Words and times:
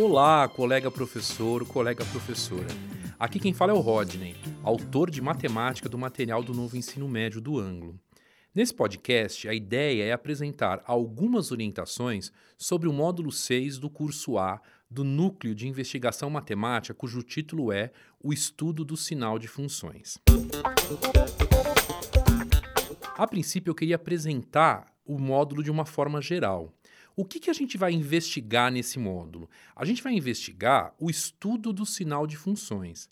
Olá, 0.00 0.46
colega 0.46 0.92
professor, 0.92 1.66
colega 1.66 2.04
professora. 2.04 2.68
Aqui 3.18 3.40
quem 3.40 3.52
fala 3.52 3.72
é 3.72 3.74
o 3.74 3.80
Rodney, 3.80 4.36
autor 4.62 5.10
de 5.10 5.20
matemática 5.20 5.88
do 5.88 5.98
material 5.98 6.40
do 6.40 6.54
novo 6.54 6.76
ensino 6.76 7.08
médio 7.08 7.40
do 7.40 7.58
Anglo. 7.58 7.98
Nesse 8.54 8.72
podcast, 8.72 9.48
a 9.48 9.52
ideia 9.52 10.04
é 10.04 10.12
apresentar 10.12 10.84
algumas 10.86 11.50
orientações 11.50 12.30
sobre 12.56 12.88
o 12.88 12.92
módulo 12.92 13.32
6 13.32 13.78
do 13.78 13.90
curso 13.90 14.38
A 14.38 14.62
do 14.88 15.02
Núcleo 15.02 15.52
de 15.52 15.66
Investigação 15.66 16.30
Matemática, 16.30 16.94
cujo 16.94 17.20
título 17.20 17.72
é 17.72 17.90
O 18.22 18.32
Estudo 18.32 18.84
do 18.84 18.96
Sinal 18.96 19.36
de 19.36 19.48
Funções. 19.48 20.16
A 23.16 23.26
princípio, 23.26 23.72
eu 23.72 23.74
queria 23.74 23.96
apresentar 23.96 24.86
o 25.04 25.18
módulo 25.18 25.60
de 25.60 25.72
uma 25.72 25.84
forma 25.84 26.22
geral. 26.22 26.72
O 27.18 27.24
que, 27.24 27.40
que 27.40 27.50
a 27.50 27.52
gente 27.52 27.76
vai 27.76 27.92
investigar 27.92 28.70
nesse 28.70 28.96
módulo? 28.96 29.50
A 29.74 29.84
gente 29.84 30.04
vai 30.04 30.12
investigar 30.12 30.94
o 31.00 31.10
estudo 31.10 31.72
do 31.72 31.84
sinal 31.84 32.28
de 32.28 32.36
funções. 32.36 33.08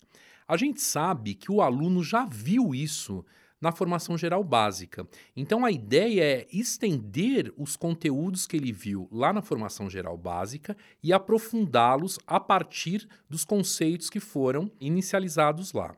A 0.47 0.55
gente 0.55 0.79
sabe 0.79 1.35
que 1.35 1.51
o 1.51 1.61
aluno 1.61 2.01
já 2.01 2.23
viu 2.23 2.73
isso 2.73 3.25
na 3.59 3.73
formação 3.73 4.17
geral 4.17 4.45
básica. 4.45 5.05
Então 5.35 5.65
a 5.65 5.71
ideia 5.71 6.23
é 6.23 6.47
estender 6.53 7.53
os 7.57 7.75
conteúdos 7.75 8.47
que 8.47 8.55
ele 8.55 8.71
viu 8.71 9.09
lá 9.11 9.33
na 9.33 9.41
formação 9.41 9.89
geral 9.89 10.17
básica 10.17 10.77
e 11.03 11.11
aprofundá-los 11.11 12.17
a 12.25 12.39
partir 12.39 13.05
dos 13.29 13.43
conceitos 13.43 14.09
que 14.09 14.21
foram 14.21 14.71
inicializados 14.79 15.73
lá. 15.73 15.93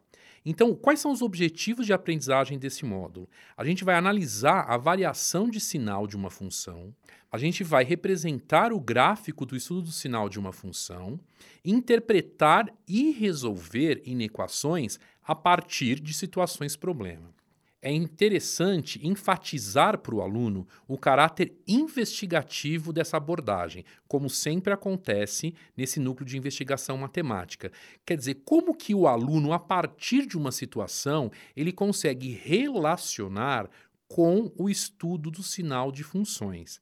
Então, 0.50 0.74
quais 0.74 1.00
são 1.00 1.12
os 1.12 1.22
objetivos 1.22 1.86
de 1.86 1.94
aprendizagem 1.94 2.58
desse 2.58 2.84
módulo? 2.84 3.30
A 3.56 3.64
gente 3.64 3.84
vai 3.84 3.94
analisar 3.94 4.62
a 4.62 4.78
variação 4.78 5.48
de 5.48 5.60
sinal 5.60 6.08
de 6.08 6.16
uma 6.16 6.32
função, 6.32 6.92
a 7.32 7.38
gente 7.38 7.64
vai 7.64 7.84
representar 7.84 8.74
o 8.74 8.80
gráfico 8.80 9.46
do 9.46 9.56
estudo 9.56 9.84
do 9.84 9.92
sinal 9.92 10.28
de 10.28 10.40
uma 10.40 10.52
função, 10.52 11.20
interpretar 11.64 12.68
e 12.88 13.12
resolver 13.12 14.02
inequações 14.04 15.00
a 15.24 15.36
partir 15.36 16.00
de 16.00 16.16
situações 16.16 16.76
problema 16.76 17.39
é 17.82 17.92
interessante 17.92 19.00
enfatizar 19.06 19.98
para 20.00 20.14
o 20.14 20.22
aluno 20.22 20.68
o 20.88 20.98
caráter 20.98 21.56
investigativo 21.68 22.92
dessa 22.92 23.18
abordagem, 23.18 23.86
como 24.08 24.30
sempre 24.30 24.74
acontece 24.74 25.54
nesse 25.78 26.00
núcleo 26.00 26.28
de 26.28 26.38
investigação 26.38 26.98
matemática. 26.98 27.72
Quer 28.06 28.18
dizer, 28.18 28.42
como 28.46 28.76
que 28.76 28.94
o 28.94 29.08
aluno, 29.08 29.54
a 29.54 29.60
partir 29.60 30.26
de 30.26 30.38
uma 30.38 30.52
situação, 30.52 31.32
ele 31.56 31.72
consegue 31.72 32.32
relacionar 32.32 33.70
com 34.08 34.52
o 34.58 34.70
estudo 34.70 35.32
do 35.32 35.44
sinal 35.44 35.92
de 35.92 36.04
funções. 36.04 36.82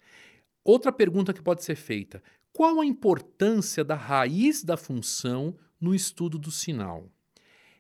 Outra 0.63 0.91
pergunta 0.91 1.33
que 1.33 1.41
pode 1.41 1.63
ser 1.63 1.75
feita: 1.75 2.23
qual 2.51 2.81
a 2.81 2.85
importância 2.85 3.83
da 3.83 3.95
raiz 3.95 4.63
da 4.63 4.75
função 4.75 5.55
no 5.79 5.93
estudo 5.93 6.39
do 6.39 6.49
sinal? 6.49 7.11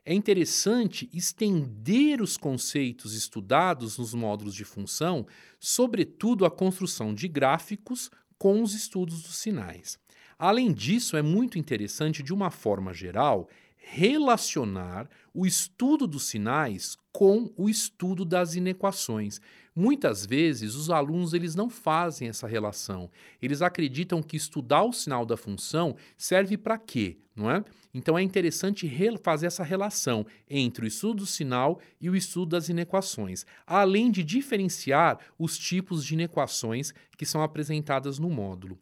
É 0.09 0.13
interessante 0.13 1.09
estender 1.13 2.21
os 2.21 2.37
conceitos 2.37 3.13
estudados 3.13 3.97
nos 3.97 4.13
módulos 4.13 4.55
de 4.55 4.63
função, 4.63 5.27
sobretudo 5.59 6.45
a 6.45 6.49
construção 6.49 7.13
de 7.13 7.27
gráficos 7.27 8.09
com 8.37 8.63
os 8.63 8.73
estudos 8.73 9.21
dos 9.23 9.35
sinais. 9.35 9.99
Além 10.39 10.71
disso, 10.71 11.17
é 11.17 11.21
muito 11.21 11.59
interessante, 11.59 12.23
de 12.23 12.33
uma 12.33 12.49
forma 12.49 12.93
geral, 12.93 13.49
relacionar 13.89 15.09
o 15.33 15.45
estudo 15.45 16.05
dos 16.05 16.23
sinais 16.23 16.97
com 17.11 17.51
o 17.55 17.69
estudo 17.69 18.25
das 18.25 18.53
inequações. 18.53 19.39
Muitas 19.73 20.25
vezes 20.25 20.75
os 20.75 20.89
alunos 20.89 21.33
eles 21.33 21.55
não 21.55 21.69
fazem 21.69 22.27
essa 22.27 22.47
relação. 22.47 23.09
Eles 23.41 23.61
acreditam 23.61 24.21
que 24.21 24.35
estudar 24.35 24.83
o 24.83 24.91
sinal 24.91 25.25
da 25.25 25.37
função 25.37 25.95
serve 26.17 26.57
para 26.57 26.77
quê, 26.77 27.17
não 27.35 27.49
é? 27.49 27.63
Então 27.93 28.17
é 28.17 28.21
interessante 28.21 28.91
fazer 29.23 29.47
essa 29.47 29.63
relação 29.63 30.25
entre 30.49 30.85
o 30.85 30.87
estudo 30.87 31.19
do 31.19 31.25
sinal 31.25 31.79
e 32.01 32.09
o 32.09 32.15
estudo 32.15 32.49
das 32.49 32.67
inequações, 32.67 33.45
além 33.65 34.11
de 34.11 34.23
diferenciar 34.23 35.17
os 35.39 35.57
tipos 35.57 36.03
de 36.03 36.13
inequações 36.13 36.93
que 37.17 37.25
são 37.25 37.41
apresentadas 37.41 38.19
no 38.19 38.29
módulo. 38.29 38.77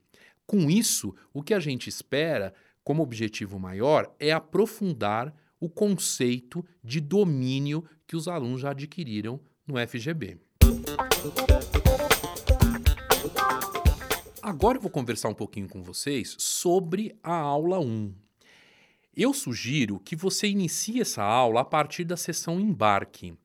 Com 0.48 0.70
isso, 0.70 1.16
o 1.34 1.42
que 1.42 1.54
a 1.54 1.60
gente 1.60 1.90
espera 1.90 2.54
como 2.86 3.02
objetivo 3.02 3.60
maior 3.60 4.16
é 4.20 4.32
aprofundar 4.32 5.36
o 5.60 5.68
conceito 5.68 6.64
de 6.84 7.02
domínio 7.02 7.84
que 8.06 8.16
os 8.16 8.28
alunos 8.28 8.62
já 8.62 8.70
adquiriram 8.70 9.42
no 9.66 9.76
FGB. 9.88 10.38
Agora 14.40 14.78
eu 14.78 14.82
vou 14.82 14.92
conversar 14.92 15.30
um 15.30 15.34
pouquinho 15.34 15.68
com 15.68 15.82
vocês 15.82 16.36
sobre 16.38 17.18
a 17.24 17.34
aula 17.34 17.80
1. 17.80 18.14
Eu 19.18 19.34
sugiro 19.34 20.00
que 20.00 20.16
você 20.16 20.48
inicie 20.48 21.02
essa 21.02 21.24
aula 21.24 21.62
a 21.62 21.66
partir 21.66 22.04
da 22.04 22.16
sessão 22.16 22.60
embarque. 22.60 23.36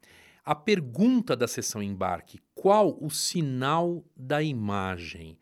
A 0.44 0.54
pergunta 0.54 1.34
da 1.34 1.48
sessão 1.48 1.82
embarque: 1.82 2.40
qual 2.54 2.98
o 3.00 3.08
sinal 3.08 4.04
da 4.14 4.42
imagem? 4.42 5.38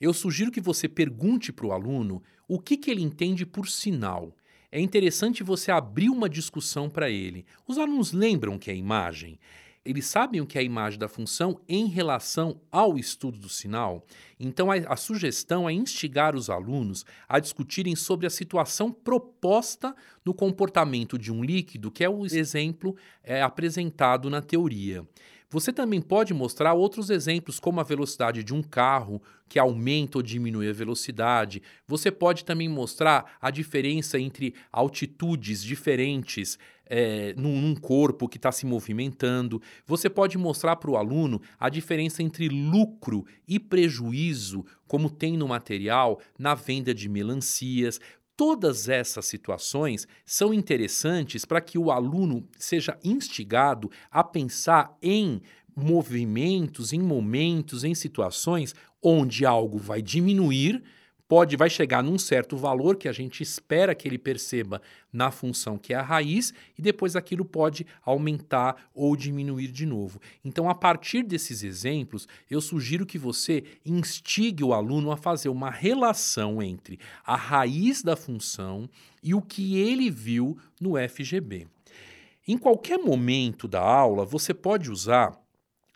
Eu 0.00 0.12
sugiro 0.12 0.50
que 0.50 0.60
você 0.60 0.88
pergunte 0.88 1.52
para 1.52 1.66
o 1.66 1.72
aluno 1.72 2.22
o 2.48 2.58
que, 2.58 2.76
que 2.76 2.90
ele 2.90 3.02
entende 3.02 3.46
por 3.46 3.68
sinal. 3.68 4.34
É 4.70 4.80
interessante 4.80 5.42
você 5.42 5.70
abrir 5.70 6.10
uma 6.10 6.28
discussão 6.28 6.90
para 6.90 7.08
ele. 7.08 7.46
Os 7.66 7.78
alunos 7.78 8.12
lembram 8.12 8.58
que 8.58 8.70
é 8.70 8.76
imagem? 8.76 9.38
eles 9.84 10.06
sabem 10.06 10.40
o 10.40 10.46
que 10.46 10.56
é 10.56 10.62
a 10.62 10.64
imagem 10.64 10.98
da 10.98 11.08
função 11.08 11.60
em 11.68 11.86
relação 11.86 12.58
ao 12.72 12.96
estudo 12.96 13.38
do 13.38 13.48
sinal. 13.50 14.04
Então, 14.40 14.70
a, 14.70 14.76
a, 14.76 14.96
sugestão 14.96 15.68
é 15.68 15.72
instigar 15.72 16.34
os 16.34 16.48
alunos 16.48 17.04
a 17.28 17.38
discutirem 17.38 17.94
sobre 17.94 18.26
a 18.26 18.30
situação 18.30 18.90
proposta 18.90 19.94
no 20.24 20.32
comportamento 20.32 21.18
de 21.18 21.30
um 21.30 21.44
líquido, 21.44 21.90
que 21.90 22.02
é 22.02 22.08
o 22.08 22.24
exemplo 22.24 22.96
é, 23.22 23.42
apresentado 23.42 24.30
na 24.30 24.40
teoria. 24.40 25.06
Você 25.54 25.72
também 25.72 26.00
pode 26.00 26.34
mostrar 26.34 26.74
outros 26.74 27.10
exemplos, 27.10 27.60
como 27.60 27.78
a 27.78 27.84
velocidade 27.84 28.42
de 28.42 28.52
um 28.52 28.60
carro, 28.60 29.22
que 29.48 29.56
aumenta 29.56 30.18
ou 30.18 30.22
diminui 30.22 30.68
a 30.68 30.72
velocidade. 30.72 31.62
Você 31.86 32.10
pode 32.10 32.44
também 32.44 32.68
mostrar 32.68 33.36
a 33.40 33.52
diferença 33.52 34.18
entre 34.18 34.52
altitudes 34.72 35.62
diferentes 35.62 36.58
é, 36.86 37.34
num, 37.36 37.60
num 37.60 37.76
corpo 37.76 38.28
que 38.28 38.36
está 38.36 38.50
se 38.50 38.66
movimentando. 38.66 39.62
Você 39.86 40.10
pode 40.10 40.36
mostrar 40.36 40.74
para 40.74 40.90
o 40.90 40.96
aluno 40.96 41.40
a 41.56 41.68
diferença 41.68 42.20
entre 42.20 42.48
lucro 42.48 43.24
e 43.46 43.60
prejuízo, 43.60 44.66
como 44.88 45.08
tem 45.08 45.36
no 45.36 45.46
material, 45.46 46.18
na 46.36 46.56
venda 46.56 46.92
de 46.92 47.08
melancias. 47.08 48.00
Todas 48.36 48.88
essas 48.88 49.26
situações 49.26 50.08
são 50.26 50.52
interessantes 50.52 51.44
para 51.44 51.60
que 51.60 51.78
o 51.78 51.90
aluno 51.90 52.48
seja 52.58 52.98
instigado 53.04 53.90
a 54.10 54.24
pensar 54.24 54.96
em 55.00 55.40
movimentos, 55.76 56.92
em 56.92 57.00
momentos, 57.00 57.84
em 57.84 57.94
situações 57.94 58.74
onde 59.02 59.44
algo 59.46 59.78
vai 59.78 60.02
diminuir 60.02 60.82
pode 61.28 61.56
vai 61.56 61.70
chegar 61.70 62.02
num 62.02 62.18
certo 62.18 62.56
valor 62.56 62.96
que 62.96 63.08
a 63.08 63.12
gente 63.12 63.42
espera 63.42 63.94
que 63.94 64.06
ele 64.06 64.18
perceba 64.18 64.80
na 65.12 65.30
função 65.30 65.78
que 65.78 65.92
é 65.92 65.96
a 65.96 66.02
raiz 66.02 66.52
e 66.78 66.82
depois 66.82 67.16
aquilo 67.16 67.44
pode 67.44 67.86
aumentar 68.02 68.90
ou 68.94 69.16
diminuir 69.16 69.68
de 69.68 69.86
novo. 69.86 70.20
Então, 70.44 70.68
a 70.68 70.74
partir 70.74 71.22
desses 71.22 71.62
exemplos, 71.62 72.28
eu 72.50 72.60
sugiro 72.60 73.06
que 73.06 73.18
você 73.18 73.64
instigue 73.84 74.64
o 74.64 74.74
aluno 74.74 75.10
a 75.10 75.16
fazer 75.16 75.48
uma 75.48 75.70
relação 75.70 76.62
entre 76.62 76.98
a 77.24 77.36
raiz 77.36 78.02
da 78.02 78.16
função 78.16 78.88
e 79.22 79.34
o 79.34 79.40
que 79.40 79.78
ele 79.78 80.10
viu 80.10 80.58
no 80.80 80.94
FGB. 81.08 81.66
Em 82.46 82.58
qualquer 82.58 82.98
momento 82.98 83.66
da 83.66 83.80
aula, 83.80 84.24
você 84.24 84.52
pode 84.52 84.90
usar 84.90 85.32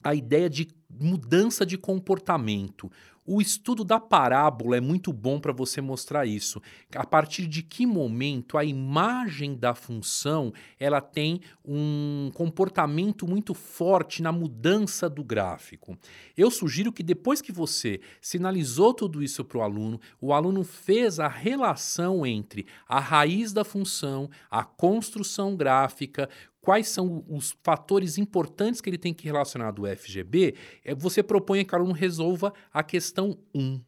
a 0.03 0.15
ideia 0.15 0.49
de 0.49 0.69
mudança 0.89 1.67
de 1.67 1.77
comportamento. 1.77 2.91
O 3.31 3.43
estudo 3.43 3.85
da 3.85 4.01
parábola 4.01 4.79
é 4.79 4.81
muito 4.81 5.13
bom 5.13 5.39
para 5.39 5.53
você 5.53 5.83
mostrar 5.83 6.25
isso. 6.25 6.63
A 6.95 7.05
partir 7.05 7.47
de 7.47 7.63
que 7.63 7.85
momento 7.85 8.57
a 8.57 8.65
imagem 8.65 9.55
da 9.55 9.75
função 9.75 10.51
ela 10.81 11.03
tem 11.03 11.43
um 11.63 12.31
comportamento 12.33 13.29
muito 13.29 13.53
forte 13.53 14.23
na 14.23 14.33
mudança 14.33 15.11
do 15.11 15.23
gráfico. 15.23 15.95
Eu 16.35 16.51
sugiro 16.51 16.91
que 16.91 17.03
depois 17.03 17.43
que 17.43 17.53
você 17.53 18.01
sinalizou 18.19 18.95
tudo 18.95 19.23
isso 19.23 19.45
para 19.45 19.59
o 19.59 19.63
aluno, 19.63 20.01
o 20.19 20.33
aluno 20.33 20.65
fez 20.65 21.21
a 21.21 21.29
relação 21.29 22.25
entre 22.25 22.65
a 22.89 22.99
raiz 22.99 23.53
da 23.53 23.63
função, 23.63 24.31
a 24.51 24.65
construção 24.65 25.55
gráfica, 25.55 26.31
quais 26.61 26.89
são 26.89 27.25
os 27.29 27.57
fatores 27.63 28.19
importantes 28.19 28.81
que 28.81 28.91
ele 28.91 28.99
tem 28.99 29.15
que 29.15 29.25
relacionar 29.25 29.71
do 29.71 29.87
FGB, 29.87 30.55
é, 30.85 30.95
você 30.95 31.23
propõe 31.23 31.65
que 31.65 31.75
o 31.75 31.77
aluno 31.79 31.93
resolva 31.93 32.53
a 32.73 32.83
questão 32.83 33.39
1. 33.55 33.81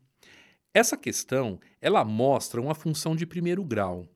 Essa 0.73 0.97
questão, 0.97 1.59
ela 1.81 2.05
mostra 2.05 2.61
uma 2.61 2.75
função 2.75 3.17
de 3.17 3.27
primeiro 3.27 3.65
grau. 3.65 4.07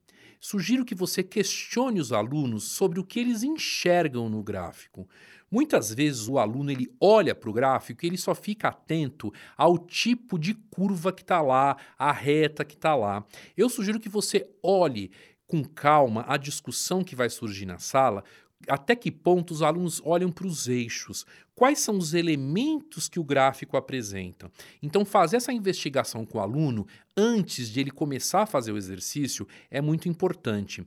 sugiro 0.41 0.85
que 0.85 0.95
você 0.95 1.23
questione 1.23 2.01
os 2.01 2.13
alunos 2.13 2.65
sobre 2.65 3.01
o 3.01 3.05
que 3.05 3.19
eles 3.19 3.43
enxergam 3.43 4.29
no 4.29 4.43
gráfico. 4.43 5.09
Muitas 5.51 5.93
vezes 5.93 6.29
o 6.29 6.39
aluno 6.39 6.71
ele 6.71 6.93
olha 7.01 7.35
para 7.35 7.49
o 7.49 7.53
gráfico 7.53 8.05
e 8.05 8.09
ele 8.09 8.19
só 8.19 8.35
fica 8.35 8.69
atento 8.69 9.33
ao 9.57 9.79
tipo 9.79 10.39
de 10.39 10.53
curva 10.53 11.13
que 11.13 11.23
está 11.23 11.41
lá, 11.41 11.77
a 11.99 12.13
reta 12.13 12.65
que 12.65 12.75
está 12.75 12.95
lá. 12.95 13.25
Eu 13.57 13.69
sugiro 13.69 13.99
que 13.99 14.09
você 14.09 14.49
olhe 14.63 15.11
com 15.47 15.63
calma 15.65 16.25
a 16.27 16.37
discussão 16.37 17.05
que 17.05 17.15
vai 17.15 17.31
surgir 17.31 17.67
na 17.67 17.79
sala, 17.79 18.25
até 18.69 18.95
que 18.97 19.11
ponto 19.11 19.53
os 19.53 19.63
alunos 19.63 20.01
olham 20.05 20.31
para 20.31 20.47
os 20.47 20.69
eixos, 20.69 21.25
quais 21.55 21.79
são 21.79 21.99
os 21.99 22.15
elementos 22.15 23.09
que 23.09 23.21
o 23.21 23.25
gráfico 23.25 23.77
apresenta. 23.77 24.51
Então, 24.83 25.05
fazer 25.05 25.37
essa 25.37 25.53
investigação 25.53 26.25
com 26.25 26.39
o 26.39 26.41
aluno 26.41 26.87
antes 27.17 27.71
de 27.71 27.81
ele 27.81 27.91
começar 27.91 28.43
a 28.43 28.47
fazer 28.47 28.73
o 28.73 28.77
exercício 28.77 29.47
é 29.71 29.81
muito 29.81 30.09
importante. 30.09 30.87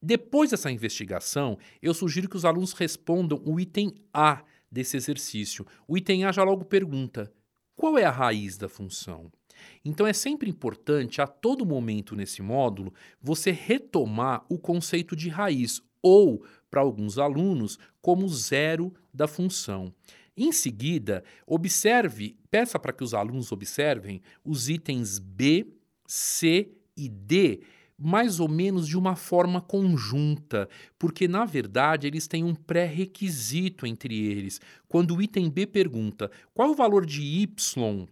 Depois 0.00 0.50
dessa 0.50 0.70
investigação, 0.70 1.58
eu 1.80 1.94
sugiro 1.94 2.28
que 2.28 2.36
os 2.36 2.44
alunos 2.44 2.72
respondam 2.74 3.40
o 3.44 3.58
item 3.58 3.94
A 4.12 4.44
desse 4.70 4.96
exercício. 4.96 5.66
O 5.88 5.96
item 5.96 6.24
A 6.24 6.32
já 6.32 6.42
logo 6.42 6.64
pergunta: 6.64 7.32
qual 7.74 7.96
é 7.96 8.04
a 8.04 8.10
raiz 8.10 8.58
da 8.58 8.68
função? 8.68 9.32
Então 9.84 10.06
é 10.06 10.12
sempre 10.12 10.50
importante, 10.50 11.20
a 11.20 11.26
todo 11.26 11.64
momento 11.64 12.14
nesse 12.14 12.42
módulo, 12.42 12.92
você 13.20 13.50
retomar 13.50 14.44
o 14.48 14.58
conceito 14.58 15.16
de 15.16 15.28
raiz, 15.28 15.80
ou, 16.02 16.44
para 16.74 16.80
alguns 16.80 17.18
alunos, 17.18 17.78
como 18.02 18.28
zero 18.28 18.92
da 19.12 19.28
função. 19.28 19.94
Em 20.36 20.50
seguida, 20.50 21.22
observe, 21.46 22.36
peça 22.50 22.80
para 22.80 22.92
que 22.92 23.04
os 23.04 23.14
alunos 23.14 23.52
observem 23.52 24.20
os 24.44 24.68
itens 24.68 25.20
B, 25.20 25.68
C 26.04 26.72
e 26.96 27.08
D 27.08 27.60
mais 27.96 28.40
ou 28.40 28.48
menos 28.48 28.88
de 28.88 28.98
uma 28.98 29.14
forma 29.14 29.60
conjunta, 29.60 30.68
porque 30.98 31.28
na 31.28 31.44
verdade 31.44 32.08
eles 32.08 32.26
têm 32.26 32.42
um 32.42 32.56
pré-requisito 32.56 33.86
entre 33.86 34.18
eles. 34.26 34.60
Quando 34.88 35.14
o 35.14 35.22
item 35.22 35.48
B 35.48 35.68
pergunta 35.68 36.28
qual 36.52 36.70
é 36.70 36.72
o 36.72 36.74
valor 36.74 37.06
de 37.06 37.22
y 37.22 38.08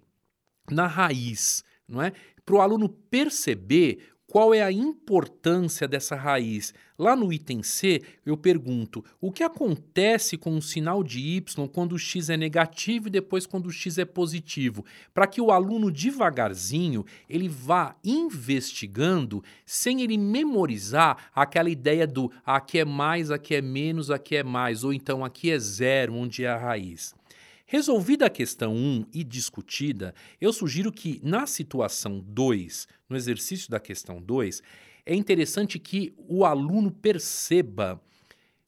na 0.70 0.86
raiz, 0.86 1.64
não 1.88 2.00
é? 2.00 2.12
Para 2.46 2.54
o 2.54 2.60
aluno 2.60 2.88
perceber 2.88 4.11
qual 4.32 4.54
é 4.54 4.62
a 4.62 4.72
importância 4.72 5.86
dessa 5.86 6.16
raiz? 6.16 6.72
Lá 6.98 7.14
no 7.14 7.30
item 7.30 7.62
C, 7.62 8.00
eu 8.24 8.34
pergunto: 8.34 9.04
o 9.20 9.30
que 9.30 9.42
acontece 9.42 10.38
com 10.38 10.56
o 10.56 10.62
sinal 10.62 11.04
de 11.04 11.20
y 11.20 11.68
quando 11.68 11.92
o 11.92 11.98
x 11.98 12.30
é 12.30 12.36
negativo 12.38 13.08
e 13.08 13.10
depois 13.10 13.44
quando 13.44 13.66
o 13.66 13.70
x 13.70 13.98
é 13.98 14.06
positivo? 14.06 14.86
Para 15.12 15.26
que 15.26 15.38
o 15.38 15.50
aluno 15.50 15.90
devagarzinho 15.90 17.04
ele 17.28 17.46
vá 17.46 17.94
investigando 18.02 19.44
sem 19.66 20.00
ele 20.00 20.16
memorizar 20.16 21.28
aquela 21.34 21.68
ideia 21.68 22.06
do 22.06 22.32
aqui 22.42 22.78
é 22.78 22.86
mais, 22.86 23.30
aqui 23.30 23.56
é 23.56 23.60
menos, 23.60 24.10
aqui 24.10 24.36
é 24.36 24.42
mais, 24.42 24.82
ou 24.82 24.94
então 24.94 25.22
aqui 25.22 25.50
é 25.50 25.58
zero, 25.58 26.14
onde 26.14 26.42
é 26.42 26.48
a 26.48 26.56
raiz. 26.56 27.14
Resolvida 27.72 28.26
a 28.26 28.28
questão 28.28 28.74
1 28.74 29.06
e 29.14 29.24
discutida, 29.24 30.14
eu 30.38 30.52
sugiro 30.52 30.92
que 30.92 31.18
na 31.24 31.46
situação 31.46 32.20
2, 32.20 32.86
no 33.08 33.16
exercício 33.16 33.70
da 33.70 33.80
questão 33.80 34.20
2, 34.20 34.62
é 35.06 35.14
interessante 35.14 35.78
que 35.78 36.12
o 36.18 36.44
aluno 36.44 36.90
perceba 36.90 37.98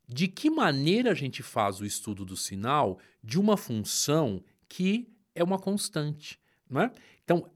de 0.08 0.26
que 0.26 0.48
maneira 0.48 1.10
a 1.10 1.14
gente 1.14 1.42
faz 1.42 1.82
o 1.82 1.84
estudo 1.84 2.24
do 2.24 2.34
sinal 2.34 2.98
de 3.22 3.38
uma 3.38 3.58
função 3.58 4.42
que 4.66 5.06
é 5.34 5.44
uma 5.44 5.58
constante. 5.58 6.40
Não 6.66 6.80
é? 6.80 6.90
Então, 7.22 7.50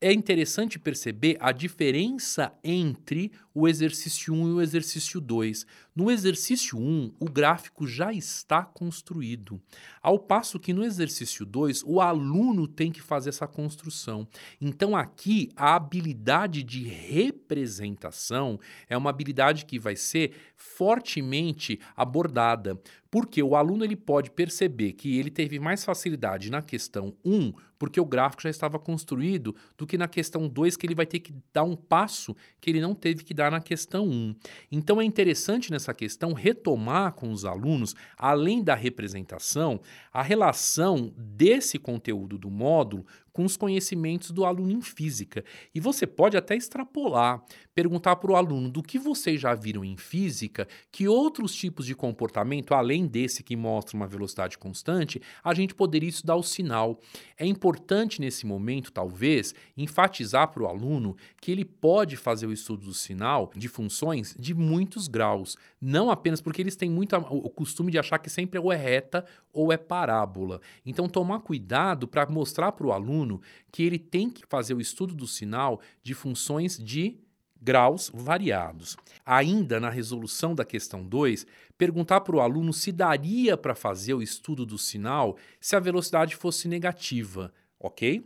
é 0.00 0.12
interessante 0.12 0.80
perceber 0.80 1.36
a 1.40 1.52
diferença 1.52 2.52
entre 2.62 3.30
o 3.54 3.68
exercício 3.68 4.34
1 4.34 4.48
e 4.48 4.52
o 4.52 4.60
exercício 4.60 5.20
2. 5.20 5.64
No 5.98 6.12
exercício 6.12 6.78
1, 6.78 7.14
o 7.18 7.24
gráfico 7.24 7.84
já 7.84 8.12
está 8.12 8.62
construído, 8.62 9.60
ao 10.00 10.16
passo 10.16 10.60
que 10.60 10.72
no 10.72 10.84
exercício 10.84 11.44
2, 11.44 11.82
o 11.84 12.00
aluno 12.00 12.68
tem 12.68 12.92
que 12.92 13.02
fazer 13.02 13.30
essa 13.30 13.48
construção. 13.48 14.24
Então, 14.60 14.96
aqui, 14.96 15.48
a 15.56 15.74
habilidade 15.74 16.62
de 16.62 16.84
representação 16.84 18.60
é 18.88 18.96
uma 18.96 19.10
habilidade 19.10 19.66
que 19.66 19.76
vai 19.76 19.96
ser 19.96 20.36
fortemente 20.54 21.80
abordada, 21.96 22.80
porque 23.10 23.42
o 23.42 23.56
aluno 23.56 23.84
ele 23.84 23.96
pode 23.96 24.30
perceber 24.30 24.92
que 24.92 25.18
ele 25.18 25.30
teve 25.30 25.58
mais 25.58 25.84
facilidade 25.84 26.50
na 26.50 26.62
questão 26.62 27.14
1, 27.24 27.52
porque 27.78 28.00
o 28.00 28.04
gráfico 28.04 28.42
já 28.42 28.50
estava 28.50 28.78
construído, 28.78 29.54
do 29.76 29.86
que 29.86 29.96
na 29.96 30.08
questão 30.08 30.48
2, 30.48 30.76
que 30.76 30.86
ele 30.86 30.94
vai 30.94 31.06
ter 31.06 31.20
que 31.20 31.32
dar 31.52 31.64
um 31.64 31.76
passo 31.76 32.36
que 32.60 32.70
ele 32.70 32.80
não 32.80 32.94
teve 32.94 33.24
que 33.24 33.32
dar 33.32 33.50
na 33.50 33.60
questão 33.60 34.06
1. 34.06 34.34
Então, 34.70 35.00
é 35.00 35.04
interessante 35.04 35.70
nessa 35.70 35.87
essa 35.88 35.94
questão, 35.94 36.32
retomar 36.32 37.12
com 37.14 37.32
os 37.32 37.44
alunos, 37.44 37.94
além 38.16 38.62
da 38.62 38.74
representação, 38.74 39.80
a 40.12 40.22
relação 40.22 41.12
desse 41.16 41.78
conteúdo 41.78 42.36
do 42.36 42.50
módulo 42.50 43.06
com 43.38 43.44
os 43.44 43.56
conhecimentos 43.56 44.32
do 44.32 44.44
aluno 44.44 44.72
em 44.72 44.82
física. 44.82 45.44
E 45.72 45.78
você 45.78 46.08
pode 46.08 46.36
até 46.36 46.56
extrapolar, 46.56 47.40
perguntar 47.72 48.16
para 48.16 48.32
o 48.32 48.34
aluno 48.34 48.68
do 48.68 48.82
que 48.82 48.98
vocês 48.98 49.40
já 49.40 49.54
viram 49.54 49.84
em 49.84 49.96
física, 49.96 50.66
que 50.90 51.06
outros 51.06 51.54
tipos 51.54 51.86
de 51.86 51.94
comportamento, 51.94 52.74
além 52.74 53.06
desse 53.06 53.44
que 53.44 53.54
mostra 53.54 53.96
uma 53.96 54.08
velocidade 54.08 54.58
constante, 54.58 55.22
a 55.44 55.54
gente 55.54 55.72
poderia 55.72 56.08
estudar 56.08 56.34
o 56.34 56.42
sinal. 56.42 56.98
É 57.38 57.46
importante 57.46 58.20
nesse 58.20 58.44
momento, 58.44 58.90
talvez, 58.90 59.54
enfatizar 59.76 60.48
para 60.48 60.64
o 60.64 60.66
aluno 60.66 61.16
que 61.40 61.52
ele 61.52 61.64
pode 61.64 62.16
fazer 62.16 62.48
o 62.48 62.52
estudo 62.52 62.86
do 62.86 62.94
sinal 62.94 63.52
de 63.54 63.68
funções 63.68 64.34
de 64.36 64.52
muitos 64.52 65.06
graus, 65.06 65.56
não 65.80 66.10
apenas 66.10 66.40
porque 66.40 66.60
eles 66.60 66.74
têm 66.74 66.90
muito 66.90 67.14
o 67.16 67.50
costume 67.50 67.92
de 67.92 68.00
achar 68.00 68.18
que 68.18 68.28
sempre 68.28 68.58
ou 68.58 68.72
é 68.72 68.76
reta 68.76 69.24
ou 69.58 69.72
é 69.72 69.76
parábola. 69.76 70.60
Então, 70.86 71.08
tomar 71.08 71.40
cuidado 71.40 72.06
para 72.06 72.24
mostrar 72.26 72.70
para 72.70 72.86
o 72.86 72.92
aluno 72.92 73.42
que 73.72 73.82
ele 73.82 73.98
tem 73.98 74.30
que 74.30 74.46
fazer 74.46 74.72
o 74.72 74.80
estudo 74.80 75.16
do 75.16 75.26
sinal 75.26 75.80
de 76.00 76.14
funções 76.14 76.78
de 76.78 77.18
graus 77.60 78.08
variados. 78.14 78.96
Ainda 79.26 79.80
na 79.80 79.90
resolução 79.90 80.54
da 80.54 80.64
questão 80.64 81.04
2, 81.04 81.44
perguntar 81.76 82.20
para 82.20 82.36
o 82.36 82.40
aluno 82.40 82.72
se 82.72 82.92
daria 82.92 83.56
para 83.56 83.74
fazer 83.74 84.14
o 84.14 84.22
estudo 84.22 84.64
do 84.64 84.78
sinal 84.78 85.36
se 85.60 85.74
a 85.74 85.80
velocidade 85.80 86.36
fosse 86.36 86.68
negativa, 86.68 87.52
ok? 87.80 88.24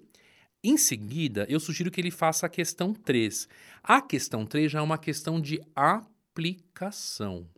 Em 0.62 0.76
seguida, 0.76 1.46
eu 1.48 1.58
sugiro 1.58 1.90
que 1.90 1.98
ele 1.98 2.10
faça 2.10 2.44
a 2.44 2.50
questão 2.50 2.92
3. 2.92 3.48
A 3.82 4.02
questão 4.02 4.44
3 4.44 4.70
já 4.70 4.80
é 4.80 4.82
uma 4.82 4.98
questão 4.98 5.40
de 5.40 5.62
aplicação. 5.74 7.48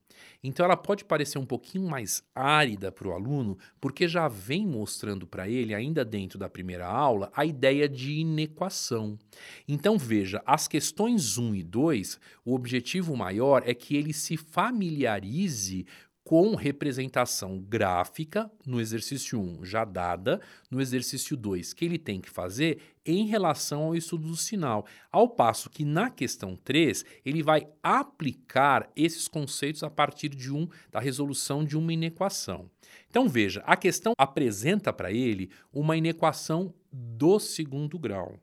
Então 0.43 0.65
ela 0.65 0.77
pode 0.77 1.05
parecer 1.05 1.39
um 1.39 1.47
pouquinho 1.47 1.89
mais 1.89 2.23
árida 2.35 2.93
para 2.93 3.09
o 3.09 3.13
aluno, 3.13 3.59
porque 3.81 4.07
já 4.07 4.29
vem 4.29 4.67
mostrando 4.67 5.27
para 5.27 5.49
ele, 5.49 5.75
ainda 5.75 6.05
dentro 6.05 6.39
da 6.39 6.49
primeira 6.49 6.87
aula, 6.87 7.31
a 7.35 7.45
ideia 7.45 7.89
de 7.89 8.13
inequação. 8.13 9.19
Então 9.67 9.97
veja, 9.99 10.43
as 10.47 10.69
questões 10.69 11.39
1 11.39 11.55
e 11.55 11.63
2, 11.63 12.21
o 12.45 12.55
objetivo 12.55 13.17
maior 13.17 13.63
é 13.67 13.75
que 13.75 13.97
ele 13.97 14.13
se 14.13 14.37
familiarize 14.37 15.87
com 16.25 16.55
representação 16.55 17.61
gráfica 17.61 18.51
no 18.67 18.81
exercício 18.81 19.39
1 19.39 19.63
já 19.63 19.85
dada, 19.85 20.41
no 20.71 20.81
exercício 20.81 21.37
2 21.37 21.75
que 21.75 21.85
ele 21.85 21.99
tem 21.99 22.19
que 22.19 22.31
fazer 22.31 22.81
em 23.05 23.27
relação 23.27 23.83
ao 23.83 23.95
estudo 23.95 24.27
do 24.29 24.37
sinal. 24.37 24.87
Ao 25.13 25.29
passo 25.29 25.69
que 25.69 25.85
na 25.85 26.09
questão 26.09 26.57
3, 26.57 27.05
ele 27.27 27.43
vai 27.43 27.69
aplicar 27.83 28.91
esses 28.97 29.29
conceitos 29.29 29.83
a 29.83 29.91
partir 29.91 30.31
de 30.31 30.51
um 30.51 30.67
da 30.91 30.99
resolução 30.99 31.63
de 31.63 31.77
uma 31.77 31.93
inequação. 31.93 32.71
Então 33.11 33.29
veja, 33.29 33.63
a 33.67 33.77
questão 33.77 34.15
apresenta 34.17 34.93
para 34.95 35.13
ele 35.13 35.51
uma 35.71 35.95
inequação 35.95 36.73
do 36.91 37.39
segundo 37.39 37.99
grau. 37.99 38.39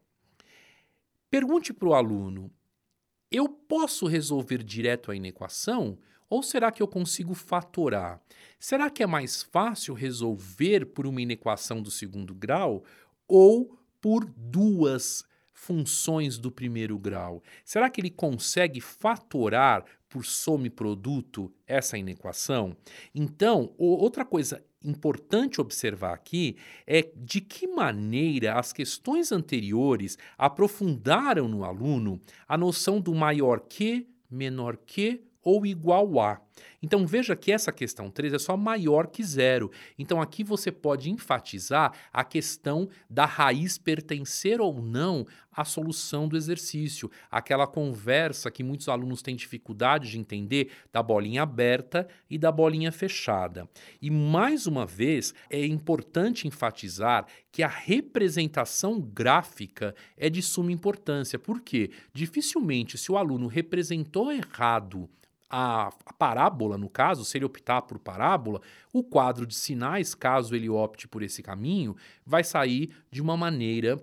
Pergunte 1.31 1.73
para 1.73 1.87
o 1.87 1.95
aluno: 1.95 2.51
eu 3.31 3.49
posso 3.49 4.05
resolver 4.05 4.61
direto 4.61 5.09
a 5.09 5.15
inequação? 5.15 5.97
Ou 6.31 6.41
será 6.41 6.71
que 6.71 6.81
eu 6.81 6.87
consigo 6.87 7.33
fatorar? 7.33 8.21
Será 8.57 8.89
que 8.89 9.03
é 9.03 9.05
mais 9.05 9.43
fácil 9.43 9.93
resolver 9.93 10.85
por 10.85 11.05
uma 11.05 11.21
inequação 11.21 11.81
do 11.81 11.91
segundo 11.91 12.33
grau 12.33 12.85
ou 13.27 13.77
por 13.99 14.23
duas 14.23 15.25
funções 15.51 16.37
do 16.37 16.49
primeiro 16.49 16.97
grau? 16.97 17.43
Será 17.65 17.89
que 17.89 17.99
ele 17.99 18.09
consegue 18.09 18.79
fatorar 18.79 19.83
por 20.07 20.25
soma 20.25 20.67
e 20.67 20.69
produto 20.69 21.53
essa 21.67 21.97
inequação? 21.97 22.77
Então, 23.13 23.73
outra 23.77 24.23
coisa 24.23 24.63
importante 24.81 25.59
observar 25.59 26.13
aqui 26.13 26.55
é 26.87 27.11
de 27.13 27.41
que 27.41 27.67
maneira 27.67 28.57
as 28.57 28.71
questões 28.71 29.33
anteriores 29.33 30.17
aprofundaram 30.37 31.49
no 31.49 31.65
aluno 31.65 32.21
a 32.47 32.57
noção 32.57 33.01
do 33.01 33.13
maior 33.13 33.59
que, 33.59 34.07
menor 34.29 34.77
que 34.77 35.29
ou 35.43 35.65
igual 35.65 36.19
a. 36.19 36.41
Então 36.81 37.05
veja 37.05 37.35
que 37.35 37.51
essa 37.51 37.71
questão 37.71 38.09
3 38.09 38.33
é 38.33 38.39
só 38.39 38.57
maior 38.57 39.07
que 39.07 39.23
zero. 39.23 39.71
Então 39.97 40.21
aqui 40.21 40.43
você 40.43 40.71
pode 40.71 41.09
enfatizar 41.09 41.93
a 42.11 42.23
questão 42.23 42.89
da 43.09 43.25
raiz 43.25 43.77
pertencer 43.77 44.59
ou 44.59 44.81
não 44.81 45.25
à 45.51 45.63
solução 45.63 46.27
do 46.27 46.37
exercício. 46.37 47.09
Aquela 47.29 47.67
conversa 47.67 48.49
que 48.49 48.63
muitos 48.63 48.89
alunos 48.89 49.21
têm 49.21 49.35
dificuldade 49.35 50.09
de 50.09 50.17
entender 50.17 50.71
da 50.91 51.03
bolinha 51.03 51.43
aberta 51.43 52.07
e 52.29 52.37
da 52.37 52.51
bolinha 52.51 52.91
fechada. 52.91 53.69
E 54.01 54.09
mais 54.09 54.65
uma 54.65 54.85
vez, 54.85 55.33
é 55.49 55.65
importante 55.65 56.47
enfatizar 56.47 57.27
que 57.51 57.61
a 57.61 57.67
representação 57.67 58.99
gráfica 58.99 59.93
é 60.17 60.29
de 60.29 60.41
suma 60.41 60.71
importância. 60.71 61.37
Por 61.37 61.61
quê? 61.61 61.91
Dificilmente, 62.13 62.97
se 62.97 63.11
o 63.11 63.17
aluno 63.17 63.47
representou 63.47 64.31
errado 64.31 65.09
a, 65.51 65.91
parábola, 66.17 66.77
no 66.77 66.89
caso, 66.89 67.25
se 67.25 67.37
ele 67.37 67.43
optar 67.43 67.81
por 67.81 67.99
parábola, 67.99 68.61
o 68.93 69.03
quadro 69.03 69.45
de 69.45 69.53
sinais, 69.53 70.15
caso 70.15 70.55
ele 70.55 70.69
opte 70.69 71.07
por 71.07 71.21
esse 71.21 71.43
caminho, 71.43 71.95
vai 72.25 72.43
sair 72.43 72.95
de 73.11 73.21
uma 73.21 73.35
maneira 73.35 74.01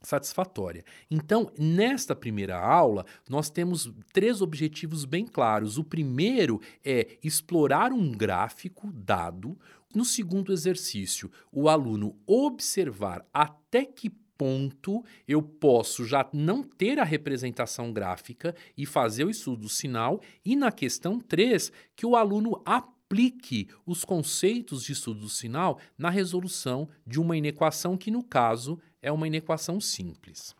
satisfatória. 0.00 0.84
Então, 1.10 1.52
nesta 1.58 2.16
primeira 2.16 2.58
aula, 2.58 3.04
nós 3.28 3.50
temos 3.50 3.92
três 4.12 4.40
objetivos 4.40 5.04
bem 5.04 5.26
claros. 5.26 5.76
O 5.76 5.84
primeiro 5.84 6.60
é 6.82 7.18
explorar 7.22 7.92
um 7.92 8.10
gráfico 8.10 8.90
dado. 8.92 9.58
No 9.94 10.04
segundo 10.04 10.52
exercício, 10.52 11.30
o 11.52 11.68
aluno 11.68 12.16
observar 12.26 13.26
até 13.32 13.84
que 13.84 14.10
ponto 14.38 15.04
eu 15.26 15.42
posso 15.42 16.06
já 16.06 16.26
não 16.32 16.62
ter 16.62 17.00
a 17.00 17.04
representação 17.04 17.92
gráfica 17.92 18.54
e 18.76 18.86
fazer 18.86 19.24
o 19.24 19.30
estudo 19.30 19.62
do 19.62 19.68
sinal, 19.68 20.20
e 20.44 20.54
na 20.54 20.70
questão 20.70 21.18
3, 21.18 21.72
que 21.96 22.06
o 22.06 22.14
aluno 22.14 22.62
aplique 22.64 23.68
os 23.84 24.04
conceitos 24.04 24.84
de 24.84 24.92
estudo 24.92 25.20
do 25.20 25.28
sinal 25.28 25.80
na 25.98 26.08
resolução 26.08 26.88
de 27.04 27.20
uma 27.20 27.36
inequação 27.36 27.96
que, 27.96 28.10
no 28.10 28.22
caso, 28.22 28.78
é 29.02 29.10
uma 29.10 29.26
inequação 29.26 29.80
simples. 29.80 30.54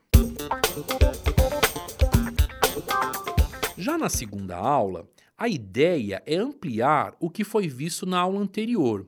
Já 3.77 3.97
na 3.97 4.09
segunda 4.09 4.57
aula, 4.57 5.09
a 5.37 5.49
ideia 5.49 6.21
é 6.27 6.37
ampliar 6.37 7.15
o 7.21 7.31
que 7.31 7.45
foi 7.45 7.69
visto 7.69 8.05
na 8.05 8.19
aula 8.19 8.41
anterior 8.41 9.07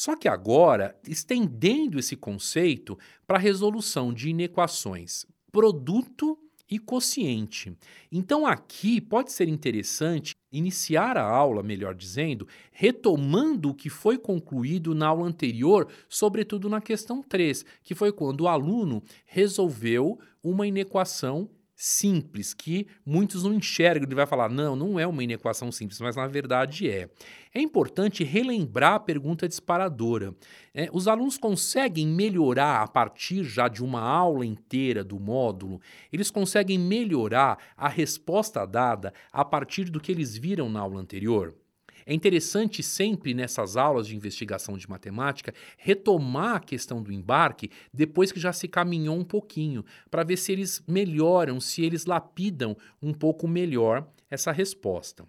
só 0.00 0.16
que 0.16 0.26
agora, 0.26 0.98
estendendo 1.06 1.98
esse 1.98 2.16
conceito 2.16 2.98
para 3.26 3.36
a 3.36 3.38
resolução 3.38 4.14
de 4.14 4.30
inequações 4.30 5.26
produto 5.52 6.38
e 6.70 6.78
quociente. 6.78 7.76
Então, 8.10 8.46
aqui 8.46 8.98
pode 8.98 9.30
ser 9.30 9.46
interessante 9.46 10.34
iniciar 10.50 11.18
a 11.18 11.22
aula, 11.22 11.62
melhor 11.62 11.94
dizendo, 11.94 12.48
retomando 12.72 13.68
o 13.68 13.74
que 13.74 13.90
foi 13.90 14.16
concluído 14.16 14.94
na 14.94 15.08
aula 15.08 15.28
anterior, 15.28 15.86
sobretudo 16.08 16.70
na 16.70 16.80
questão 16.80 17.22
3, 17.22 17.62
que 17.82 17.94
foi 17.94 18.10
quando 18.10 18.40
o 18.40 18.48
aluno 18.48 19.02
resolveu 19.26 20.18
uma 20.42 20.66
inequação 20.66 21.46
simples 21.80 22.52
que 22.52 22.86
muitos 23.06 23.42
não 23.42 23.54
enxergam. 23.54 24.06
Ele 24.06 24.14
vai 24.14 24.26
falar: 24.26 24.50
não, 24.50 24.76
não 24.76 25.00
é 25.00 25.06
uma 25.06 25.24
inequação 25.24 25.72
simples, 25.72 25.98
mas 25.98 26.14
na 26.14 26.26
verdade 26.26 26.90
é. 26.90 27.08
É 27.54 27.60
importante 27.60 28.22
relembrar 28.22 28.94
a 28.94 29.00
pergunta 29.00 29.48
disparadora. 29.48 30.34
É, 30.74 30.90
os 30.92 31.08
alunos 31.08 31.38
conseguem 31.38 32.06
melhorar 32.06 32.82
a 32.82 32.86
partir 32.86 33.42
já 33.44 33.66
de 33.66 33.82
uma 33.82 34.00
aula 34.02 34.44
inteira 34.44 35.02
do 35.02 35.18
módulo, 35.18 35.80
eles 36.12 36.30
conseguem 36.30 36.78
melhorar 36.78 37.58
a 37.76 37.88
resposta 37.88 38.66
dada 38.66 39.12
a 39.32 39.44
partir 39.44 39.84
do 39.84 39.98
que 39.98 40.12
eles 40.12 40.36
viram 40.36 40.68
na 40.68 40.80
aula 40.80 41.00
anterior? 41.00 41.54
É 42.10 42.12
interessante 42.12 42.82
sempre 42.82 43.32
nessas 43.32 43.76
aulas 43.76 44.08
de 44.08 44.16
investigação 44.16 44.76
de 44.76 44.90
matemática 44.90 45.54
retomar 45.78 46.56
a 46.56 46.60
questão 46.60 47.00
do 47.00 47.12
embarque 47.12 47.70
depois 47.94 48.32
que 48.32 48.40
já 48.40 48.52
se 48.52 48.66
caminhou 48.66 49.16
um 49.16 49.22
pouquinho, 49.22 49.84
para 50.10 50.24
ver 50.24 50.36
se 50.36 50.50
eles 50.50 50.82
melhoram, 50.88 51.60
se 51.60 51.84
eles 51.84 52.06
lapidam 52.06 52.76
um 53.00 53.14
pouco 53.14 53.46
melhor 53.46 54.04
essa 54.28 54.50
resposta. 54.50 55.24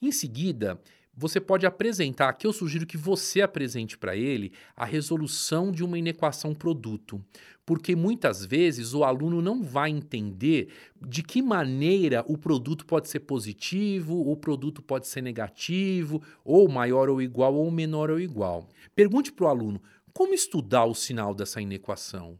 Em 0.00 0.12
seguida, 0.12 0.80
você 1.16 1.40
pode 1.40 1.66
apresentar, 1.66 2.28
aqui 2.28 2.46
eu 2.46 2.52
sugiro 2.52 2.86
que 2.86 2.96
você 2.96 3.42
apresente 3.42 3.98
para 3.98 4.16
ele 4.16 4.52
a 4.76 4.84
resolução 4.84 5.72
de 5.72 5.84
uma 5.84 5.98
inequação 5.98 6.54
produto, 6.54 7.22
porque 7.66 7.94
muitas 7.94 8.44
vezes 8.44 8.94
o 8.94 9.04
aluno 9.04 9.42
não 9.42 9.62
vai 9.62 9.90
entender 9.90 10.72
de 11.00 11.22
que 11.22 11.42
maneira 11.42 12.24
o 12.26 12.38
produto 12.38 12.86
pode 12.86 13.08
ser 13.08 13.20
positivo, 13.20 14.30
o 14.30 14.36
produto 14.36 14.80
pode 14.80 15.06
ser 15.06 15.20
negativo, 15.20 16.22
ou 16.44 16.68
maior 16.68 17.08
ou 17.08 17.20
igual, 17.20 17.54
ou 17.54 17.70
menor 17.70 18.10
ou 18.10 18.20
igual. 18.20 18.68
Pergunte 18.94 19.32
para 19.32 19.46
o 19.46 19.48
aluno 19.48 19.82
como 20.12 20.34
estudar 20.34 20.84
o 20.86 20.94
sinal 20.94 21.34
dessa 21.34 21.60
inequação. 21.60 22.38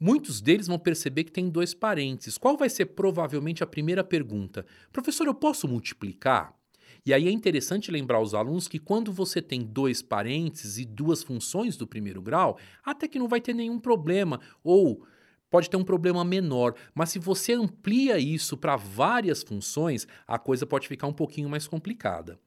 Muitos 0.00 0.40
deles 0.40 0.68
vão 0.68 0.78
perceber 0.78 1.24
que 1.24 1.32
tem 1.32 1.50
dois 1.50 1.74
parênteses. 1.74 2.38
Qual 2.38 2.56
vai 2.56 2.68
ser 2.68 2.86
provavelmente 2.86 3.64
a 3.64 3.66
primeira 3.66 4.04
pergunta? 4.04 4.64
Professor, 4.92 5.26
eu 5.26 5.34
posso 5.34 5.66
multiplicar? 5.66 6.57
E 7.04 7.14
aí 7.14 7.26
é 7.28 7.30
interessante 7.30 7.90
lembrar 7.90 8.18
aos 8.18 8.34
alunos 8.34 8.68
que 8.68 8.78
quando 8.78 9.12
você 9.12 9.40
tem 9.40 9.62
dois 9.62 10.02
parênteses 10.02 10.78
e 10.78 10.84
duas 10.84 11.22
funções 11.22 11.76
do 11.76 11.86
primeiro 11.86 12.20
grau, 12.20 12.58
até 12.84 13.08
que 13.08 13.18
não 13.18 13.28
vai 13.28 13.40
ter 13.40 13.54
nenhum 13.54 13.78
problema, 13.78 14.40
ou 14.62 15.06
pode 15.50 15.70
ter 15.70 15.76
um 15.76 15.84
problema 15.84 16.24
menor, 16.24 16.74
mas 16.94 17.10
se 17.10 17.18
você 17.18 17.54
amplia 17.54 18.18
isso 18.18 18.56
para 18.56 18.76
várias 18.76 19.42
funções, 19.42 20.06
a 20.26 20.38
coisa 20.38 20.66
pode 20.66 20.86
ficar 20.86 21.06
um 21.06 21.12
pouquinho 21.12 21.48
mais 21.48 21.66
complicada. 21.66 22.38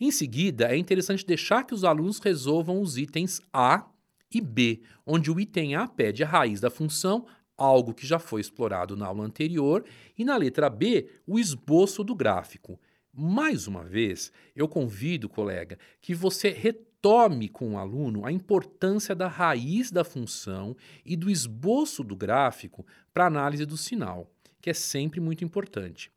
Em 0.00 0.10
seguida, 0.10 0.66
é 0.66 0.76
interessante 0.76 1.24
deixar 1.24 1.64
que 1.64 1.74
os 1.74 1.84
alunos 1.84 2.18
resolvam 2.18 2.80
os 2.80 2.98
itens 2.98 3.40
A 3.52 3.86
e 4.32 4.40
B, 4.40 4.82
onde 5.06 5.30
o 5.30 5.38
item 5.38 5.76
A 5.76 5.86
pede 5.86 6.24
a 6.24 6.26
raiz 6.26 6.60
da 6.60 6.70
função, 6.70 7.26
algo 7.56 7.94
que 7.94 8.06
já 8.06 8.18
foi 8.18 8.40
explorado 8.40 8.96
na 8.96 9.06
aula 9.06 9.24
anterior, 9.24 9.84
e 10.18 10.24
na 10.24 10.36
letra 10.36 10.68
B, 10.68 11.08
o 11.26 11.38
esboço 11.38 12.02
do 12.02 12.14
gráfico. 12.14 12.78
Mais 13.16 13.68
uma 13.68 13.84
vez, 13.84 14.32
eu 14.56 14.66
convido, 14.66 15.28
colega, 15.28 15.78
que 16.00 16.12
você 16.12 16.48
retome 16.48 17.48
com 17.48 17.74
o 17.74 17.78
aluno 17.78 18.26
a 18.26 18.32
importância 18.32 19.14
da 19.14 19.28
raiz 19.28 19.92
da 19.92 20.02
função 20.02 20.76
e 21.06 21.14
do 21.14 21.30
esboço 21.30 22.02
do 22.02 22.16
gráfico 22.16 22.84
para 23.12 23.26
análise 23.26 23.64
do 23.64 23.76
sinal, 23.76 24.28
que 24.60 24.68
é 24.68 24.74
sempre 24.74 25.20
muito 25.20 25.44
importante. 25.44 26.10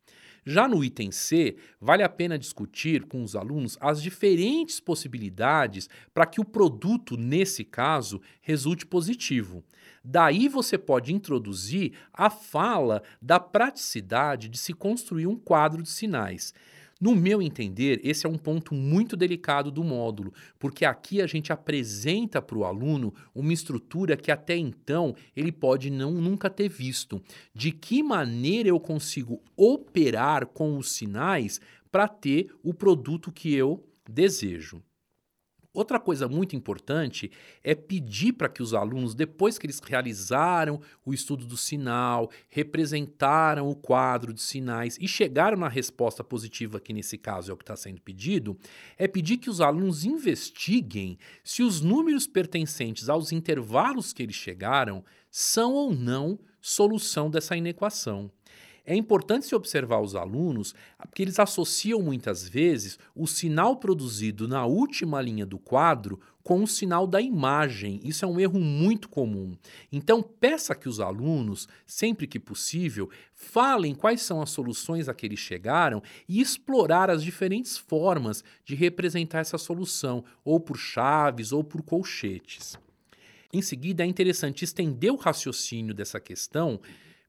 Já 0.44 0.66
no 0.66 0.82
item 0.82 1.12
C, 1.12 1.56
vale 1.80 2.02
a 2.02 2.08
pena 2.08 2.36
discutir 2.36 3.04
com 3.04 3.22
os 3.22 3.36
alunos 3.36 3.78
as 3.80 4.02
diferentes 4.02 4.80
possibilidades 4.80 5.88
para 6.12 6.26
que 6.26 6.40
o 6.40 6.44
produto, 6.44 7.16
nesse 7.16 7.62
caso, 7.62 8.20
resulte 8.40 8.84
positivo. 8.84 9.62
Daí 10.02 10.48
você 10.48 10.76
pode 10.76 11.14
introduzir 11.14 11.92
a 12.12 12.28
fala 12.28 13.04
da 13.22 13.38
praticidade 13.38 14.48
de 14.48 14.58
se 14.58 14.72
construir 14.72 15.28
um 15.28 15.36
quadro 15.36 15.80
de 15.80 15.90
sinais. 15.90 16.52
No 17.00 17.14
meu 17.14 17.40
entender, 17.40 18.00
esse 18.02 18.26
é 18.26 18.28
um 18.28 18.36
ponto 18.36 18.74
muito 18.74 19.16
delicado 19.16 19.70
do 19.70 19.84
módulo, 19.84 20.32
porque 20.58 20.84
aqui 20.84 21.22
a 21.22 21.28
gente 21.28 21.52
apresenta 21.52 22.42
para 22.42 22.58
o 22.58 22.64
aluno 22.64 23.14
uma 23.32 23.52
estrutura 23.52 24.16
que 24.16 24.32
até 24.32 24.56
então 24.56 25.14
ele 25.36 25.52
pode 25.52 25.90
não 25.90 26.12
nunca 26.12 26.50
ter 26.50 26.68
visto. 26.68 27.22
De 27.54 27.70
que 27.70 28.02
maneira 28.02 28.68
eu 28.68 28.80
consigo 28.80 29.40
operar 29.56 30.46
com 30.46 30.76
os 30.76 30.90
sinais 30.92 31.60
para 31.90 32.08
ter 32.08 32.50
o 32.64 32.74
produto 32.74 33.30
que 33.30 33.54
eu 33.54 33.84
desejo? 34.08 34.82
Outra 35.78 36.00
coisa 36.00 36.26
muito 36.26 36.56
importante 36.56 37.30
é 37.62 37.72
pedir 37.72 38.32
para 38.32 38.48
que 38.48 38.60
os 38.60 38.74
alunos, 38.74 39.14
depois 39.14 39.56
que 39.56 39.64
eles 39.64 39.78
realizaram 39.78 40.80
o 41.06 41.14
estudo 41.14 41.46
do 41.46 41.56
sinal, 41.56 42.32
representaram 42.48 43.68
o 43.68 43.76
quadro 43.76 44.32
de 44.32 44.42
sinais 44.42 44.98
e 45.00 45.06
chegaram 45.06 45.56
na 45.56 45.68
resposta 45.68 46.24
positiva, 46.24 46.80
que 46.80 46.92
nesse 46.92 47.16
caso 47.16 47.52
é 47.52 47.54
o 47.54 47.56
que 47.56 47.62
está 47.62 47.76
sendo 47.76 48.00
pedido, 48.00 48.58
é 48.96 49.06
pedir 49.06 49.36
que 49.36 49.48
os 49.48 49.60
alunos 49.60 50.04
investiguem 50.04 51.16
se 51.44 51.62
os 51.62 51.80
números 51.80 52.26
pertencentes 52.26 53.08
aos 53.08 53.30
intervalos 53.30 54.12
que 54.12 54.24
eles 54.24 54.34
chegaram 54.34 55.04
são 55.30 55.74
ou 55.74 55.94
não 55.94 56.40
solução 56.60 57.30
dessa 57.30 57.56
inequação. 57.56 58.32
É 58.90 58.96
importante 58.96 59.44
se 59.44 59.54
observar 59.54 60.00
os 60.00 60.14
alunos, 60.14 60.74
porque 60.96 61.20
eles 61.20 61.38
associam 61.38 62.00
muitas 62.00 62.48
vezes 62.48 62.98
o 63.14 63.26
sinal 63.26 63.76
produzido 63.76 64.48
na 64.48 64.64
última 64.64 65.20
linha 65.20 65.44
do 65.44 65.58
quadro 65.58 66.18
com 66.42 66.62
o 66.62 66.66
sinal 66.66 67.06
da 67.06 67.20
imagem. 67.20 68.00
Isso 68.02 68.24
é 68.24 68.28
um 68.28 68.40
erro 68.40 68.58
muito 68.58 69.06
comum. 69.10 69.54
Então, 69.92 70.22
peça 70.22 70.74
que 70.74 70.88
os 70.88 71.00
alunos, 71.00 71.68
sempre 71.84 72.26
que 72.26 72.40
possível, 72.40 73.10
falem 73.34 73.94
quais 73.94 74.22
são 74.22 74.40
as 74.40 74.48
soluções 74.48 75.06
a 75.06 75.12
que 75.12 75.26
eles 75.26 75.38
chegaram 75.38 76.02
e 76.26 76.40
explorar 76.40 77.10
as 77.10 77.22
diferentes 77.22 77.76
formas 77.76 78.42
de 78.64 78.74
representar 78.74 79.40
essa 79.40 79.58
solução, 79.58 80.24
ou 80.42 80.58
por 80.58 80.78
chaves 80.78 81.52
ou 81.52 81.62
por 81.62 81.82
colchetes. 81.82 82.78
Em 83.52 83.60
seguida, 83.60 84.02
é 84.02 84.06
interessante 84.06 84.64
estender 84.64 85.12
o 85.12 85.16
raciocínio 85.16 85.92
dessa 85.92 86.18
questão 86.18 86.80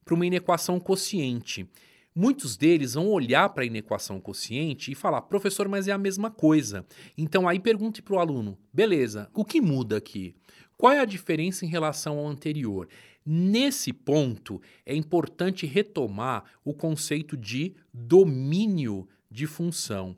para 0.04 0.14
uma 0.14 0.26
inequação 0.26 0.78
quociente. 0.80 1.68
Muitos 2.14 2.56
deles 2.56 2.94
vão 2.94 3.08
olhar 3.08 3.48
para 3.50 3.62
a 3.62 3.66
inequação 3.66 4.20
quociente 4.20 4.90
e 4.90 4.96
falar, 4.96 5.22
professor, 5.22 5.68
mas 5.68 5.86
é 5.86 5.92
a 5.92 5.98
mesma 5.98 6.30
coisa. 6.30 6.84
Então 7.16 7.48
aí 7.48 7.60
pergunte 7.60 8.02
para 8.02 8.14
o 8.14 8.18
aluno, 8.18 8.58
beleza, 8.72 9.30
o 9.32 9.44
que 9.44 9.60
muda 9.60 9.96
aqui? 9.96 10.34
Qual 10.76 10.92
é 10.92 10.98
a 10.98 11.04
diferença 11.04 11.64
em 11.64 11.68
relação 11.68 12.18
ao 12.18 12.26
anterior? 12.26 12.88
Nesse 13.24 13.92
ponto, 13.92 14.60
é 14.84 14.94
importante 14.94 15.66
retomar 15.66 16.44
o 16.64 16.74
conceito 16.74 17.36
de 17.36 17.74
domínio 17.92 19.06
de 19.30 19.46
função. 19.46 20.16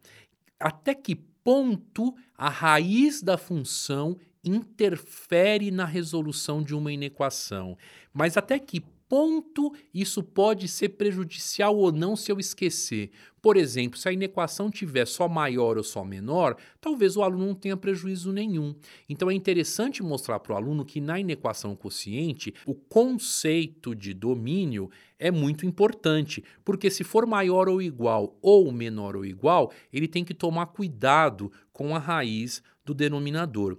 Até 0.58 0.94
que 0.94 1.16
ponto 1.16 2.14
a 2.36 2.48
raiz 2.48 3.20
da 3.20 3.36
função 3.36 4.16
interfere 4.44 5.70
na 5.70 5.84
resolução 5.84 6.62
de 6.62 6.75
uma 6.75 6.92
inequação? 6.92 7.76
Mas 8.12 8.37
até 8.37 8.58
que 8.58 8.82
ponto 9.12 9.75
isso 9.92 10.22
pode 10.22 10.66
ser 10.66 10.88
prejudicial 10.88 11.76
ou 11.76 11.92
não 11.92 12.16
se 12.16 12.32
eu 12.32 12.40
esquecer. 12.40 13.11
Por 13.42 13.58
exemplo, 13.58 13.99
se 13.99 14.08
a 14.08 14.12
inequação 14.12 14.70
tiver 14.70 15.06
só 15.06 15.28
maior 15.28 15.76
ou 15.76 15.84
só 15.84 16.02
menor, 16.02 16.56
talvez 16.80 17.14
o 17.14 17.22
aluno 17.22 17.49
não 17.49 17.54
tenha 17.54 17.76
prejuízo 17.76 18.32
nenhum. 18.32 18.75
Então 19.06 19.30
é 19.30 19.34
interessante 19.34 20.02
mostrar 20.02 20.40
para 20.40 20.54
o 20.54 20.56
aluno 20.56 20.82
que 20.82 20.99
na 20.99 21.20
inequação 21.20 21.76
quociente, 21.76 22.54
o 22.64 22.75
conceito 22.75 23.94
de 23.94 24.14
domínio 24.14 24.90
é 25.18 25.30
muito 25.30 25.66
importante, 25.66 26.42
porque 26.64 26.90
se 26.90 27.04
for 27.04 27.26
maior 27.26 27.68
ou 27.68 27.82
igual 27.82 28.38
ou 28.40 28.72
menor 28.72 29.14
ou 29.14 29.26
igual, 29.26 29.70
ele 29.92 30.08
tem 30.08 30.25
que 30.25 30.32
tomar 30.32 30.68
cuidado 30.68 31.52
com 31.70 31.94
a 31.94 31.99
raiz 31.99 32.62
do 32.82 32.94
denominador. 32.94 33.76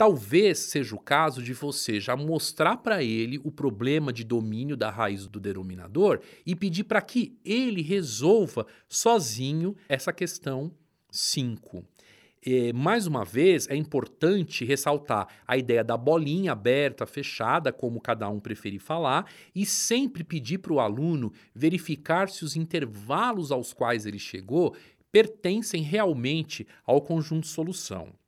Talvez 0.00 0.60
seja 0.60 0.96
o 0.96 0.98
caso 0.98 1.42
de 1.42 1.52
você 1.52 2.00
já 2.00 2.16
mostrar 2.16 2.78
para 2.78 3.02
ele 3.04 3.38
o 3.44 3.50
problema 3.50 4.10
de 4.10 4.24
domínio 4.24 4.74
da 4.74 4.88
raiz 4.88 5.26
do 5.26 5.38
denominador 5.38 6.22
e 6.46 6.56
pedir 6.56 6.84
para 6.84 7.02
que 7.02 7.38
ele 7.44 7.82
resolva 7.82 8.66
sozinho 8.88 9.76
essa 9.86 10.10
questão 10.10 10.72
5. 11.10 11.84
É, 12.46 12.72
mais 12.72 13.06
uma 13.06 13.26
vez, 13.26 13.68
é 13.68 13.76
importante 13.76 14.64
ressaltar 14.64 15.28
a 15.46 15.58
ideia 15.58 15.84
da 15.84 15.98
bolinha 15.98 16.52
aberta, 16.52 17.04
fechada, 17.04 17.70
como 17.70 18.00
cada 18.00 18.26
um 18.30 18.40
preferir 18.40 18.80
falar, 18.80 19.30
e 19.54 19.66
sempre 19.66 20.24
pedir 20.24 20.60
para 20.60 20.72
o 20.72 20.80
aluno 20.80 21.30
verificar 21.54 22.30
se 22.30 22.42
os 22.42 22.56
intervalos 22.56 23.52
aos 23.52 23.74
quais 23.74 24.06
ele 24.06 24.18
chegou 24.18 24.74
pertencem 25.12 25.82
realmente 25.82 26.66
ao 26.86 27.02
conjunto 27.02 27.46
solução. 27.46 28.18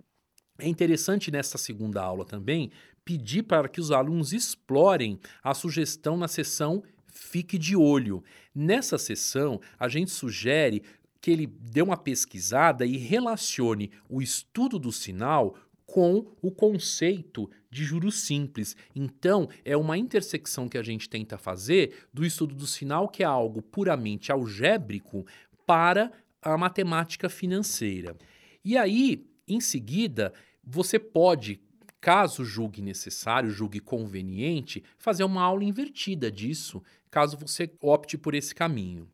É 0.63 0.69
interessante 0.69 1.29
nesta 1.29 1.59
segunda 1.59 2.01
aula 2.01 2.25
também 2.25 2.71
pedir 3.05 3.43
para 3.43 3.69
que 3.69 3.81
os 3.81 3.91
alunos 3.91 4.33
explorem 4.33 5.19
a 5.43 5.55
sugestão 5.55 6.17
na 6.17 6.29
sessão 6.29 6.85
Fique 7.09 7.59
de 7.59 7.75
Olho. 7.75 8.23
Nessa 8.55 8.97
sessão, 8.97 9.61
a 9.77 9.89
gente 9.89 10.13
sugere 10.13 10.85
que 11.21 11.33
ele 11.33 11.49
dê 11.49 11.83
uma 11.83 11.97
pesquisada 11.97 12.87
e 12.87 12.97
relacione 12.97 13.91
o 14.09 14.23
estudo 14.23 14.79
do 14.79 14.93
sinal 14.93 15.57
com 15.85 16.29
o 16.41 16.53
conceito 16.53 17.51
de 17.69 17.83
juros 17.83 18.21
simples. 18.21 18.77
Então, 18.95 19.49
é 19.65 19.77
uma 19.77 19.99
intersecção 19.99 20.69
que 20.69 20.79
a 20.79 20.83
gente 20.83 21.09
tenta 21.09 21.37
fazer 21.37 22.07
do 22.15 22.25
estudo 22.25 22.55
do 22.55 22.69
sinal, 22.69 23.09
que 23.09 23.25
é 23.25 23.27
algo 23.27 23.61
puramente 23.61 24.31
algébrico, 24.31 25.27
para 25.67 26.13
a 26.41 26.57
matemática 26.57 27.29
financeira. 27.29 28.17
E 28.65 28.79
aí, 28.79 29.27
em 29.47 29.61
seguida, 29.61 30.33
você 30.65 30.99
pode, 30.99 31.61
caso 32.01 32.45
julgue 32.45 32.83
necessário, 32.83 33.51
julgue 33.51 33.81
conveniente, 33.81 34.83
fazer 34.97 35.25
uma 35.25 35.43
aula 35.43 35.65
invertida 35.65 36.31
disso, 36.31 36.83
caso 37.11 37.37
você 37.37 37.71
opte 37.81 38.17
por 38.17 38.35
esse 38.35 38.55
caminho. 38.55 39.09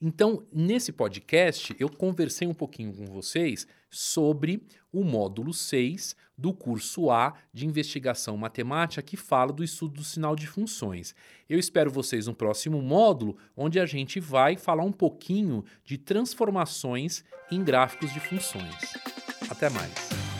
Então, 0.00 0.46
nesse 0.52 0.92
podcast, 0.92 1.74
eu 1.78 1.88
conversei 1.88 2.46
um 2.46 2.54
pouquinho 2.54 2.92
com 2.92 3.04
vocês 3.06 3.66
sobre 3.90 4.62
o 4.92 5.02
módulo 5.02 5.52
6 5.52 6.14
do 6.36 6.54
curso 6.54 7.10
A 7.10 7.34
de 7.52 7.66
Investigação 7.66 8.36
Matemática, 8.36 9.02
que 9.02 9.16
fala 9.16 9.52
do 9.52 9.64
estudo 9.64 9.94
do 9.94 10.04
sinal 10.04 10.36
de 10.36 10.46
funções. 10.46 11.16
Eu 11.48 11.58
espero 11.58 11.90
vocês 11.90 12.28
no 12.28 12.34
próximo 12.34 12.80
módulo, 12.80 13.36
onde 13.56 13.80
a 13.80 13.86
gente 13.86 14.20
vai 14.20 14.56
falar 14.56 14.84
um 14.84 14.92
pouquinho 14.92 15.64
de 15.84 15.98
transformações 15.98 17.24
em 17.50 17.64
gráficos 17.64 18.12
de 18.12 18.20
funções. 18.20 18.94
Até 19.50 19.68
mais! 19.68 20.37